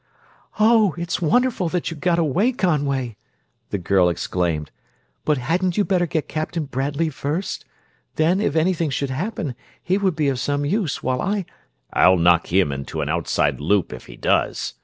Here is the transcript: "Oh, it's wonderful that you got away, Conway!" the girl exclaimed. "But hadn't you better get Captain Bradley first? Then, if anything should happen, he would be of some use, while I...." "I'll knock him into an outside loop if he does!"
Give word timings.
"Oh, 0.59 0.95
it's 0.97 1.21
wonderful 1.21 1.69
that 1.69 1.91
you 1.91 1.95
got 1.97 2.17
away, 2.17 2.53
Conway!" 2.53 3.17
the 3.69 3.77
girl 3.77 4.09
exclaimed. 4.09 4.71
"But 5.25 5.37
hadn't 5.37 5.77
you 5.77 5.85
better 5.85 6.07
get 6.07 6.27
Captain 6.27 6.65
Bradley 6.65 7.09
first? 7.09 7.65
Then, 8.15 8.41
if 8.41 8.55
anything 8.55 8.89
should 8.89 9.11
happen, 9.11 9.53
he 9.83 9.99
would 9.99 10.15
be 10.15 10.27
of 10.29 10.39
some 10.39 10.65
use, 10.65 11.03
while 11.03 11.21
I...." 11.21 11.45
"I'll 11.93 12.17
knock 12.17 12.51
him 12.51 12.71
into 12.71 13.01
an 13.01 13.09
outside 13.09 13.59
loop 13.61 13.93
if 13.93 14.07
he 14.07 14.15
does!" 14.15 14.73